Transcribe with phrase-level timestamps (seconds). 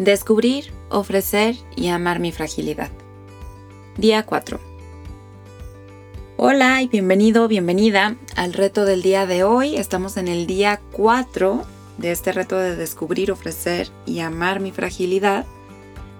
[0.00, 2.88] Descubrir, ofrecer y amar mi fragilidad.
[3.98, 4.58] Día 4.
[6.38, 9.76] Hola y bienvenido, bienvenida al reto del día de hoy.
[9.76, 11.64] Estamos en el día 4
[11.98, 15.44] de este reto de descubrir, ofrecer y amar mi fragilidad.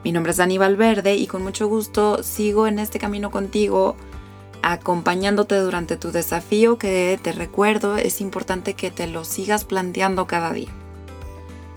[0.04, 3.96] Mi nombre es Dani Valverde y con mucho gusto sigo en este camino contigo
[4.60, 10.52] acompañándote durante tu desafío que te recuerdo es importante que te lo sigas planteando cada
[10.52, 10.68] día.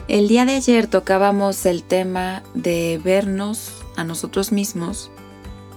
[0.10, 5.10] El día de ayer tocábamos el tema de vernos a nosotros mismos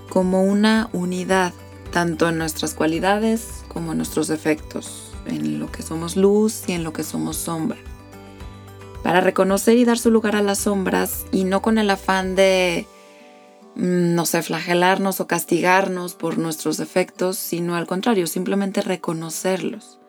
[0.08, 1.52] como una unidad,
[1.92, 6.82] tanto en nuestras cualidades como en nuestros defectos, en lo que somos luz y en
[6.82, 7.78] lo que somos sombra.
[9.04, 12.88] Para reconocer y dar su lugar a las sombras y no con el afán de,
[13.76, 20.00] mm, no sé, flagelarnos o castigarnos por nuestros defectos, sino al contrario, simplemente reconocerlos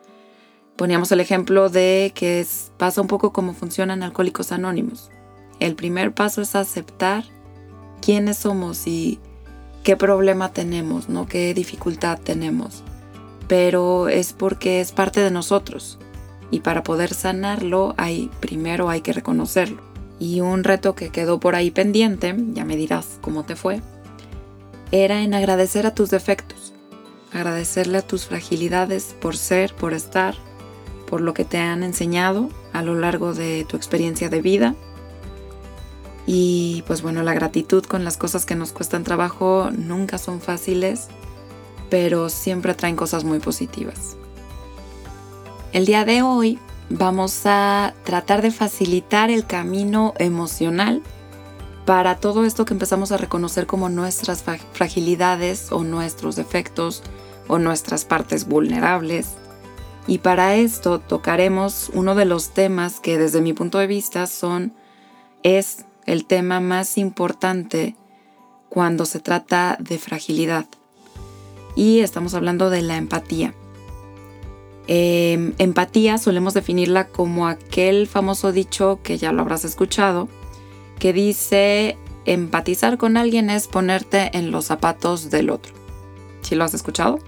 [0.78, 2.46] Poníamos el ejemplo de que
[2.76, 5.10] pasa un poco como funcionan Alcohólicos Anónimos.
[5.58, 7.24] El primer paso es aceptar
[8.00, 9.18] quiénes somos y
[9.82, 11.26] qué problema tenemos, ¿no?
[11.26, 12.84] qué dificultad tenemos.
[13.48, 15.98] Pero es porque es parte de nosotros.
[16.52, 19.82] Y para poder sanarlo, hay, primero hay que reconocerlo.
[20.20, 23.82] Y un reto que quedó por ahí pendiente, ya me dirás cómo te fue,
[24.92, 26.72] era en agradecer a tus defectos,
[27.32, 30.36] agradecerle a tus fragilidades por ser, por estar,
[31.08, 34.74] por lo que te han enseñado a lo largo de tu experiencia de vida.
[36.26, 41.08] Y pues bueno, la gratitud con las cosas que nos cuestan trabajo nunca son fáciles,
[41.88, 44.16] pero siempre traen cosas muy positivas.
[45.72, 46.58] El día de hoy
[46.90, 51.02] vamos a tratar de facilitar el camino emocional
[51.86, 57.02] para todo esto que empezamos a reconocer como nuestras fragilidades o nuestros defectos
[57.46, 59.36] o nuestras partes vulnerables
[60.08, 64.72] y para esto tocaremos uno de los temas que desde mi punto de vista son,
[65.42, 67.94] es el tema más importante
[68.70, 70.64] cuando se trata de fragilidad.
[71.76, 73.54] Y estamos hablando de la empatía.
[74.86, 80.30] Em, empatía solemos definirla como aquel famoso dicho que ya lo habrás escuchado,
[80.98, 85.74] que dice empatizar con alguien es ponerte en los zapatos del otro.
[86.40, 87.18] ¿Sí lo has escuchado?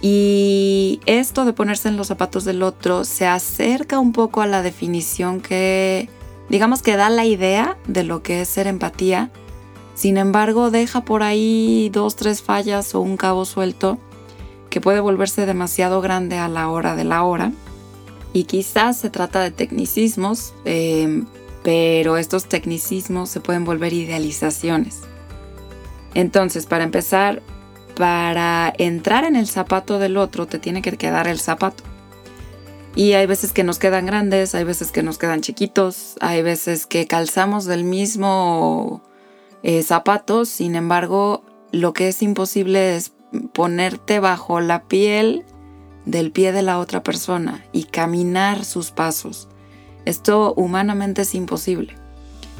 [0.00, 4.62] Y esto de ponerse en los zapatos del otro se acerca un poco a la
[4.62, 6.08] definición que,
[6.48, 9.30] digamos que da la idea de lo que es ser empatía.
[9.94, 13.98] Sin embargo, deja por ahí dos, tres fallas o un cabo suelto
[14.70, 17.52] que puede volverse demasiado grande a la hora de la hora.
[18.32, 21.26] Y quizás se trata de tecnicismos, em,
[21.64, 25.00] pero estos tecnicismos se pueden volver idealizaciones.
[26.14, 27.42] Entonces, para empezar,
[27.98, 31.82] para entrar en el zapato del otro te tiene que quedar el zapato.
[32.94, 36.86] Y hay veces que nos quedan grandes, hay veces que nos quedan chiquitos, hay veces
[36.86, 39.02] que calzamos del mismo
[39.64, 41.42] eh, zapato, sin embargo,
[41.72, 43.12] lo que es imposible es
[43.52, 45.44] ponerte bajo la piel
[46.06, 49.48] del pie de la otra persona y caminar sus pasos.
[50.04, 51.96] Esto humanamente es imposible.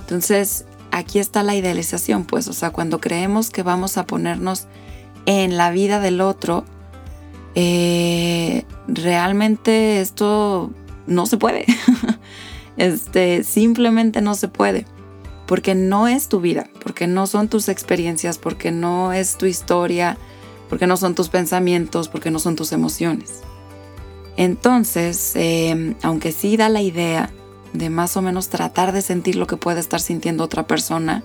[0.00, 4.66] Entonces, aquí está la idealización, pues, o sea, cuando creemos que vamos a ponernos
[5.28, 6.64] en la vida del otro,
[7.54, 10.70] eh, realmente esto
[11.06, 11.66] no se puede.
[12.78, 14.86] este, simplemente no se puede.
[15.46, 20.16] Porque no es tu vida, porque no son tus experiencias, porque no es tu historia,
[20.70, 23.42] porque no son tus pensamientos, porque no son tus emociones.
[24.38, 27.30] Entonces, em, aunque sí da la idea
[27.74, 31.22] de más o menos tratar de sentir lo que puede estar sintiendo otra persona,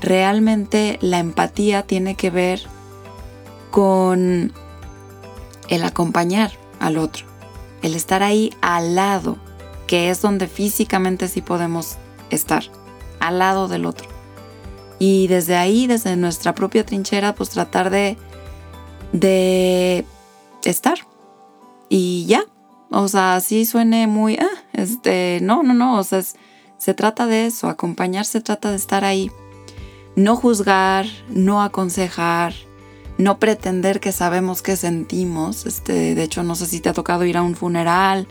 [0.00, 2.73] realmente la empatía tiene que ver
[3.74, 4.52] con
[5.68, 7.26] el acompañar al otro,
[7.82, 9.36] el estar ahí al lado,
[9.88, 11.96] que es donde físicamente sí podemos
[12.30, 12.62] estar,
[13.18, 14.06] al lado del otro.
[15.00, 18.16] Y desde ahí, desde nuestra propia trinchera, pues tratar de,
[19.10, 20.06] de
[20.62, 20.98] estar.
[21.88, 22.44] Y ya.
[22.92, 26.22] O sea, así suene muy, ah, este, no, no, no, o sea,
[26.78, 29.32] se trata de eso, acompañar se trata de estar ahí.
[30.14, 32.54] No juzgar, no aconsejar,
[33.18, 35.66] no pretender que sabemos qué sentimos.
[35.66, 38.26] Este, de hecho, no sé si te ha tocado ir a un funeral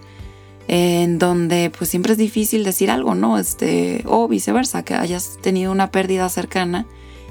[0.68, 3.38] en donde pues siempre es difícil decir algo, ¿no?
[3.38, 6.86] Este, o viceversa, que hayas tenido una pérdida cercana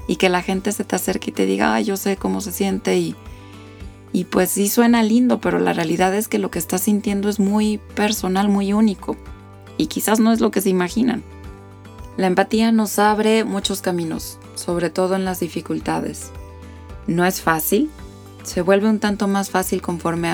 [0.07, 2.97] y que la gente se te acerque y te diga, yo sé cómo se siente
[2.97, 3.15] y,
[4.11, 7.39] y pues sí suena lindo, pero la realidad es que lo que estás sintiendo es
[7.39, 9.17] muy personal, muy único
[9.77, 11.23] y quizás no es lo que se imaginan.
[12.17, 16.31] La empatía nos abre muchos caminos, sobre todo en las dificultades.
[17.07, 17.89] No es fácil,
[18.43, 20.31] se vuelve un tanto más fácil conforme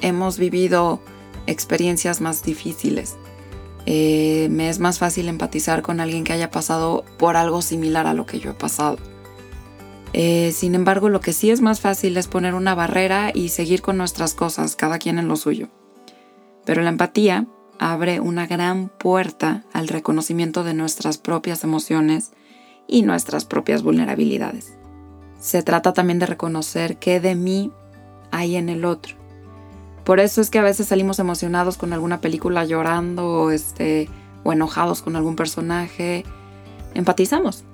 [0.00, 1.00] hemos vivido
[1.46, 3.16] experiencias más difíciles.
[3.84, 8.14] Eh, me es más fácil empatizar con alguien que haya pasado por algo similar a
[8.14, 8.98] lo que yo he pasado.
[10.12, 13.82] Eh, sin embargo, lo que sí es más fácil es poner una barrera y seguir
[13.82, 15.68] con nuestras cosas, cada quien en lo suyo.
[16.64, 17.46] Pero la empatía
[17.78, 22.32] abre una gran puerta al reconocimiento de nuestras propias emociones
[22.86, 24.74] y nuestras propias vulnerabilidades.
[25.42, 27.72] Se trata también de reconocer qué de mí
[28.30, 29.16] hay en el otro.
[30.04, 34.08] Por eso es que a veces salimos emocionados con alguna película llorando o, este,
[34.44, 36.24] o enojados con algún personaje.
[36.94, 37.64] Empatizamos,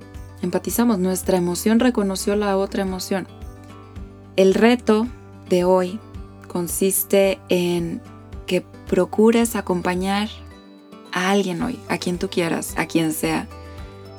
[0.41, 0.99] empatizamos.
[0.99, 3.29] Nuestra emoción reconoció la otra emoción.
[4.37, 5.07] El reto
[5.51, 6.01] de hoy
[6.47, 8.01] consiste en
[8.47, 10.31] que procures acompañar
[11.13, 13.47] a alguien hoy, a quien tú quieras, a quien sea,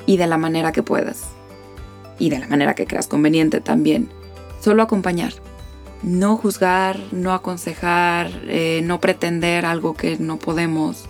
[0.05, 1.38] y de la manera que puedas.
[2.19, 4.09] Y de la manera que creas conveniente también.
[4.59, 5.33] Solo acompañar.
[6.03, 11.05] No juzgar, no aconsejar, eh, no pretender algo que no podemos.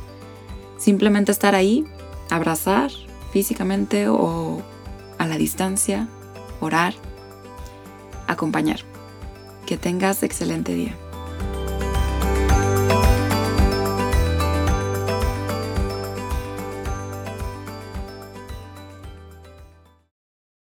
[0.77, 1.85] Simplemente estar ahí,
[2.29, 2.91] abrazar
[3.31, 4.61] físicamente o
[5.17, 6.07] a la distancia,
[6.59, 6.94] orar,
[8.27, 8.79] acompañar.
[9.65, 10.95] Que tengas excelente día.